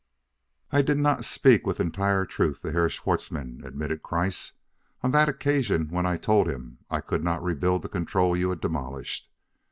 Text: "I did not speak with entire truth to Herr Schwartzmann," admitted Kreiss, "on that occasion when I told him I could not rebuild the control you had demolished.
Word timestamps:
"I 0.71 0.81
did 0.81 0.97
not 0.97 1.25
speak 1.25 1.67
with 1.67 1.79
entire 1.79 2.25
truth 2.25 2.63
to 2.63 2.71
Herr 2.71 2.89
Schwartzmann," 2.89 3.61
admitted 3.63 4.01
Kreiss, 4.01 4.53
"on 5.03 5.11
that 5.11 5.29
occasion 5.29 5.89
when 5.89 6.07
I 6.07 6.17
told 6.17 6.47
him 6.49 6.79
I 6.89 7.01
could 7.01 7.23
not 7.23 7.43
rebuild 7.43 7.83
the 7.83 7.87
control 7.89 8.35
you 8.35 8.49
had 8.49 8.61
demolished. 8.61 9.29